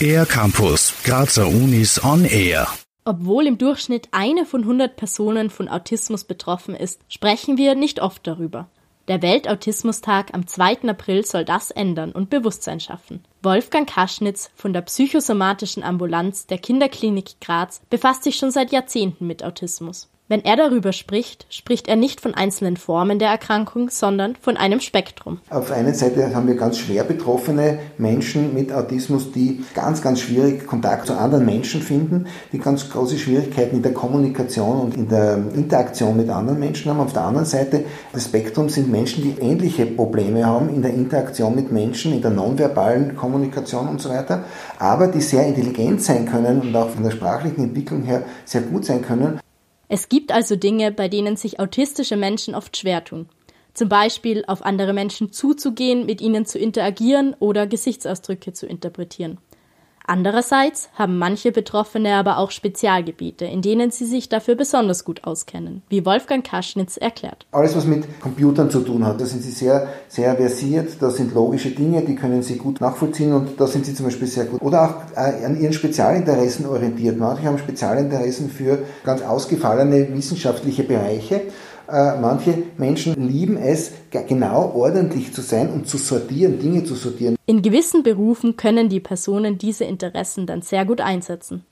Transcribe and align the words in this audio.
Air 0.00 0.26
Campus, 0.26 0.94
Grazer 1.04 1.48
Unis 1.48 2.02
on 2.04 2.24
Air. 2.24 2.68
Obwohl 3.04 3.46
im 3.46 3.58
Durchschnitt 3.58 4.08
eine 4.12 4.44
von 4.44 4.62
100 4.62 4.96
Personen 4.96 5.50
von 5.50 5.68
Autismus 5.68 6.24
betroffen 6.24 6.74
ist, 6.74 7.00
sprechen 7.08 7.56
wir 7.56 7.74
nicht 7.74 8.00
oft 8.00 8.26
darüber. 8.26 8.68
Der 9.08 9.22
Weltautismustag 9.22 10.34
am 10.34 10.46
2. 10.46 10.88
April 10.88 11.24
soll 11.24 11.44
das 11.44 11.70
ändern 11.70 12.10
und 12.12 12.28
Bewusstsein 12.28 12.80
schaffen. 12.80 13.24
Wolfgang 13.42 13.88
Kaschnitz 13.88 14.50
von 14.56 14.72
der 14.72 14.82
psychosomatischen 14.82 15.84
Ambulanz 15.84 16.46
der 16.46 16.58
Kinderklinik 16.58 17.40
Graz 17.40 17.80
befasst 17.88 18.24
sich 18.24 18.36
schon 18.36 18.50
seit 18.50 18.72
Jahrzehnten 18.72 19.26
mit 19.26 19.44
Autismus. 19.44 20.08
Wenn 20.28 20.44
er 20.44 20.56
darüber 20.56 20.92
spricht, 20.92 21.46
spricht 21.50 21.86
er 21.86 21.94
nicht 21.94 22.20
von 22.20 22.34
einzelnen 22.34 22.76
Formen 22.76 23.20
der 23.20 23.28
Erkrankung, 23.28 23.90
sondern 23.90 24.34
von 24.34 24.56
einem 24.56 24.80
Spektrum. 24.80 25.38
Auf 25.50 25.68
der 25.68 25.76
einen 25.76 25.94
Seite 25.94 26.34
haben 26.34 26.48
wir 26.48 26.56
ganz 26.56 26.78
schwer 26.78 27.04
betroffene 27.04 27.78
Menschen 27.96 28.52
mit 28.52 28.72
Autismus, 28.72 29.30
die 29.30 29.62
ganz, 29.72 30.02
ganz 30.02 30.20
schwierig 30.22 30.66
Kontakt 30.66 31.06
zu 31.06 31.16
anderen 31.16 31.46
Menschen 31.46 31.80
finden, 31.80 32.26
die 32.52 32.58
ganz 32.58 32.90
große 32.90 33.18
Schwierigkeiten 33.18 33.76
in 33.76 33.82
der 33.82 33.94
Kommunikation 33.94 34.80
und 34.80 34.96
in 34.96 35.08
der 35.08 35.36
Interaktion 35.54 36.16
mit 36.16 36.28
anderen 36.28 36.58
Menschen 36.58 36.90
haben. 36.90 36.98
Auf 36.98 37.12
der 37.12 37.22
anderen 37.22 37.46
Seite 37.46 37.84
des 38.12 38.24
Spektrums 38.24 38.74
sind 38.74 38.90
Menschen, 38.90 39.22
die 39.22 39.40
ähnliche 39.40 39.86
Probleme 39.86 40.44
haben 40.44 40.70
in 40.70 40.82
der 40.82 40.92
Interaktion 40.92 41.54
mit 41.54 41.70
Menschen, 41.70 42.12
in 42.12 42.20
der 42.22 42.32
nonverbalen 42.32 43.14
Kommunikation 43.14 43.86
und 43.86 44.00
so 44.00 44.08
weiter, 44.08 44.42
aber 44.80 45.06
die 45.06 45.20
sehr 45.20 45.46
intelligent 45.46 46.02
sein 46.02 46.26
können 46.26 46.62
und 46.62 46.74
auch 46.74 46.88
von 46.88 47.04
der 47.04 47.12
sprachlichen 47.12 47.62
Entwicklung 47.62 48.02
her 48.02 48.24
sehr 48.44 48.62
gut 48.62 48.84
sein 48.84 49.02
können 49.02 49.38
es 49.88 50.08
gibt 50.08 50.32
also 50.32 50.56
Dinge, 50.56 50.90
bei 50.92 51.08
denen 51.08 51.36
sich 51.36 51.60
autistische 51.60 52.16
Menschen 52.16 52.54
oft 52.54 52.76
schwer 52.76 53.04
tun. 53.04 53.28
Zum 53.74 53.88
Beispiel 53.88 54.44
auf 54.46 54.64
andere 54.64 54.92
Menschen 54.92 55.32
zuzugehen, 55.32 56.06
mit 56.06 56.20
ihnen 56.20 56.46
zu 56.46 56.58
interagieren 56.58 57.34
oder 57.38 57.66
Gesichtsausdrücke 57.66 58.52
zu 58.52 58.66
interpretieren. 58.66 59.38
Andererseits 60.06 60.88
haben 60.94 61.18
manche 61.18 61.50
Betroffene 61.50 62.14
aber 62.14 62.38
auch 62.38 62.50
Spezialgebiete, 62.50 63.44
in 63.44 63.62
denen 63.62 63.90
sie 63.90 64.06
sich 64.06 64.28
dafür 64.28 64.54
besonders 64.54 65.04
gut 65.04 65.24
auskennen, 65.24 65.82
wie 65.88 66.06
Wolfgang 66.06 66.44
Kaschnitz 66.44 66.96
erklärt. 66.96 67.46
Alles, 67.52 67.76
was 67.76 67.86
mit 67.86 68.20
Computern 68.20 68.70
zu 68.70 68.80
tun 68.80 69.04
hat, 69.04 69.20
da 69.20 69.26
sind 69.26 69.42
sie 69.42 69.50
sehr, 69.50 69.88
sehr 70.08 70.36
versiert, 70.36 70.96
da 71.00 71.10
sind 71.10 71.34
logische 71.34 71.70
Dinge, 71.70 72.02
die 72.02 72.14
können 72.14 72.42
sie 72.42 72.56
gut 72.56 72.80
nachvollziehen 72.80 73.32
und 73.32 73.60
da 73.60 73.66
sind 73.66 73.84
sie 73.84 73.94
zum 73.94 74.06
Beispiel 74.06 74.28
sehr 74.28 74.44
gut. 74.44 74.62
Oder 74.62 74.84
auch 74.84 75.16
äh, 75.16 75.44
an 75.44 75.60
ihren 75.60 75.72
Spezialinteressen 75.72 76.66
orientiert. 76.66 77.18
Manche 77.18 77.44
haben 77.44 77.58
Spezialinteressen 77.58 78.50
für 78.50 78.78
ganz 79.04 79.22
ausgefallene 79.22 80.08
wissenschaftliche 80.14 80.84
Bereiche 80.84 81.42
manche 81.88 82.62
Menschen 82.76 83.28
lieben 83.28 83.56
es, 83.56 83.92
genau 84.28 84.72
ordentlich 84.74 85.32
zu 85.32 85.40
sein 85.40 85.70
und 85.70 85.88
zu 85.88 85.98
sortieren, 85.98 86.58
Dinge 86.58 86.84
zu 86.84 86.94
sortieren. 86.94 87.36
In 87.46 87.62
gewissen 87.62 88.02
Berufen 88.02 88.56
können 88.56 88.88
die 88.88 89.00
Personen 89.00 89.58
diese 89.58 89.84
Interessen 89.84 90.46
dann 90.46 90.62
sehr 90.62 90.84
gut 90.84 91.00
einsetzen. 91.00 91.64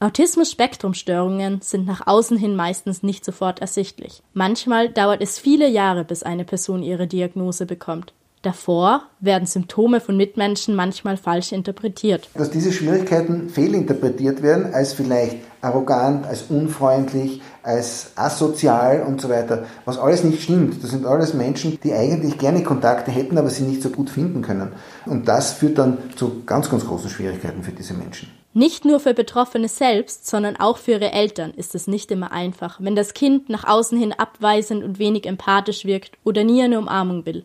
Autismus-Spektrum-Störungen 0.00 1.60
sind 1.60 1.86
nach 1.86 2.06
außen 2.06 2.36
hin 2.36 2.54
meistens 2.54 3.02
nicht 3.02 3.24
sofort 3.24 3.60
ersichtlich. 3.60 4.22
Manchmal 4.32 4.90
dauert 4.90 5.20
es 5.20 5.40
viele 5.40 5.68
Jahre, 5.68 6.04
bis 6.04 6.22
eine 6.22 6.44
Person 6.44 6.84
ihre 6.84 7.08
Diagnose 7.08 7.66
bekommt. 7.66 8.12
Davor 8.42 9.02
werden 9.18 9.46
Symptome 9.46 10.00
von 10.00 10.16
Mitmenschen 10.16 10.76
manchmal 10.76 11.16
falsch 11.16 11.50
interpretiert. 11.50 12.28
Dass 12.34 12.50
diese 12.50 12.70
Schwierigkeiten 12.70 13.48
fehlinterpretiert 13.48 14.42
werden 14.42 14.72
als 14.72 14.92
vielleicht 14.92 15.38
arrogant, 15.60 16.24
als 16.24 16.42
unfreundlich, 16.42 17.42
als 17.68 18.12
asozial 18.16 19.02
und 19.06 19.20
so 19.20 19.28
weiter, 19.28 19.66
was 19.84 19.98
alles 19.98 20.24
nicht 20.24 20.42
stimmt. 20.42 20.82
Das 20.82 20.90
sind 20.90 21.04
alles 21.04 21.34
Menschen, 21.34 21.78
die 21.84 21.92
eigentlich 21.92 22.38
gerne 22.38 22.62
Kontakte 22.62 23.10
hätten, 23.10 23.36
aber 23.36 23.50
sie 23.50 23.64
nicht 23.64 23.82
so 23.82 23.90
gut 23.90 24.08
finden 24.08 24.40
können. 24.40 24.72
Und 25.04 25.28
das 25.28 25.52
führt 25.52 25.76
dann 25.76 25.98
zu 26.16 26.44
ganz, 26.46 26.70
ganz 26.70 26.86
großen 26.86 27.10
Schwierigkeiten 27.10 27.62
für 27.62 27.72
diese 27.72 27.92
Menschen. 27.92 28.30
Nicht 28.54 28.86
nur 28.86 29.00
für 29.00 29.12
Betroffene 29.12 29.68
selbst, 29.68 30.26
sondern 30.26 30.56
auch 30.56 30.78
für 30.78 30.92
ihre 30.92 31.12
Eltern 31.12 31.52
ist 31.54 31.74
es 31.74 31.86
nicht 31.86 32.10
immer 32.10 32.32
einfach, 32.32 32.80
wenn 32.80 32.96
das 32.96 33.12
Kind 33.12 33.50
nach 33.50 33.64
außen 33.64 33.98
hin 33.98 34.14
abweisend 34.14 34.82
und 34.82 34.98
wenig 34.98 35.26
empathisch 35.26 35.84
wirkt 35.84 36.16
oder 36.24 36.44
nie 36.44 36.62
eine 36.62 36.78
Umarmung 36.78 37.26
will. 37.26 37.44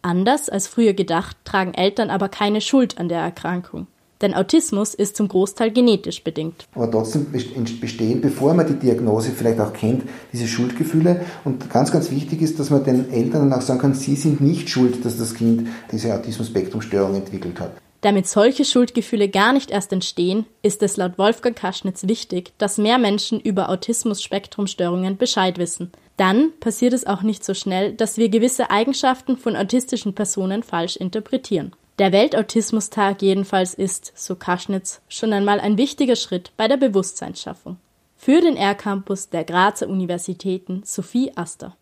Anders 0.00 0.48
als 0.48 0.66
früher 0.66 0.94
gedacht, 0.94 1.36
tragen 1.44 1.74
Eltern 1.74 2.08
aber 2.08 2.30
keine 2.30 2.62
Schuld 2.62 2.96
an 2.96 3.10
der 3.10 3.20
Erkrankung. 3.20 3.86
Denn 4.20 4.34
Autismus 4.34 4.94
ist 4.94 5.16
zum 5.16 5.28
Großteil 5.28 5.70
genetisch 5.70 6.24
bedingt. 6.24 6.66
Aber 6.74 6.90
trotzdem 6.90 7.26
bestehen, 7.30 8.20
bevor 8.20 8.54
man 8.54 8.66
die 8.66 8.74
Diagnose 8.74 9.30
vielleicht 9.30 9.60
auch 9.60 9.72
kennt, 9.72 10.02
diese 10.32 10.48
Schuldgefühle. 10.48 11.24
Und 11.44 11.70
ganz, 11.70 11.92
ganz 11.92 12.10
wichtig 12.10 12.42
ist, 12.42 12.58
dass 12.58 12.70
man 12.70 12.84
den 12.84 13.10
Eltern 13.12 13.48
dann 13.48 13.52
auch 13.58 13.62
sagen 13.62 13.80
kann, 13.80 13.94
sie 13.94 14.16
sind 14.16 14.40
nicht 14.40 14.68
schuld, 14.68 15.04
dass 15.04 15.18
das 15.18 15.34
Kind 15.34 15.68
diese 15.92 16.14
Autismus-Spektrum-Störung 16.14 17.14
entwickelt 17.14 17.60
hat. 17.60 17.72
Damit 18.00 18.28
solche 18.28 18.64
Schuldgefühle 18.64 19.28
gar 19.28 19.52
nicht 19.52 19.72
erst 19.72 19.92
entstehen, 19.92 20.46
ist 20.62 20.82
es 20.84 20.96
laut 20.96 21.18
Wolfgang 21.18 21.56
Kaschnitz 21.56 22.06
wichtig, 22.06 22.52
dass 22.58 22.78
mehr 22.78 22.96
Menschen 22.96 23.40
über 23.40 23.68
Autismus-Spektrum-Störungen 23.70 25.16
Bescheid 25.16 25.58
wissen. 25.58 25.90
Dann 26.16 26.52
passiert 26.60 26.92
es 26.92 27.06
auch 27.06 27.22
nicht 27.22 27.44
so 27.44 27.54
schnell, 27.54 27.92
dass 27.92 28.16
wir 28.16 28.28
gewisse 28.28 28.70
Eigenschaften 28.70 29.36
von 29.36 29.56
autistischen 29.56 30.14
Personen 30.14 30.62
falsch 30.62 30.96
interpretieren. 30.96 31.72
Der 31.98 32.12
Weltautismustag 32.12 33.22
jedenfalls 33.22 33.74
ist, 33.74 34.12
so 34.14 34.36
Kaschnitz, 34.36 35.00
schon 35.08 35.32
einmal 35.32 35.58
ein 35.58 35.76
wichtiger 35.76 36.14
Schritt 36.14 36.52
bei 36.56 36.68
der 36.68 36.76
Bewusstseinsschaffung. 36.76 37.76
Für 38.16 38.40
den 38.40 38.56
R-Campus 38.56 39.30
der 39.30 39.42
Grazer 39.42 39.88
Universitäten 39.88 40.82
Sophie 40.84 41.32
Aster. 41.34 41.76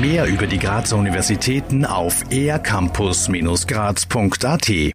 Mehr 0.00 0.26
über 0.26 0.46
die 0.46 0.58
Grazer 0.58 0.96
Universitäten 0.96 1.84
auf 1.84 2.24
ercampus-graz.at 2.30 4.88